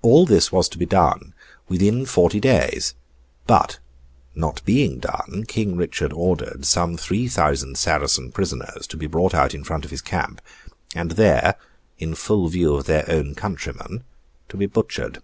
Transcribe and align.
All 0.00 0.24
this 0.24 0.50
was 0.50 0.66
to 0.70 0.78
be 0.78 0.86
done 0.86 1.34
within 1.68 2.06
forty 2.06 2.40
days; 2.40 2.94
but, 3.46 3.80
not 4.34 4.64
being 4.64 4.98
done, 4.98 5.44
King 5.46 5.76
Richard 5.76 6.10
ordered 6.10 6.64
some 6.64 6.96
three 6.96 7.28
thousand 7.28 7.76
Saracen 7.76 8.32
prisoners 8.32 8.86
to 8.86 8.96
be 8.96 9.06
brought 9.06 9.34
out 9.34 9.52
in 9.52 9.60
the 9.60 9.66
front 9.66 9.84
of 9.84 9.90
his 9.90 10.00
camp, 10.00 10.40
and 10.94 11.10
there, 11.10 11.56
in 11.98 12.14
full 12.14 12.48
view 12.48 12.74
of 12.76 12.86
their 12.86 13.04
own 13.10 13.34
countrymen, 13.34 14.04
to 14.48 14.56
be 14.56 14.64
butchered. 14.64 15.18